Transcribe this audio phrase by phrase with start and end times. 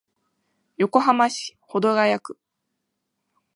[0.79, 2.35] 横浜市保土ケ谷区